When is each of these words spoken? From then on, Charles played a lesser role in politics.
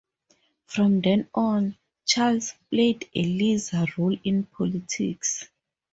From 0.65 1.01
then 1.01 1.29
on, 1.35 1.77
Charles 2.07 2.53
played 2.71 3.07
a 3.13 3.23
lesser 3.23 3.85
role 3.99 4.17
in 4.23 4.45
politics. 4.47 5.47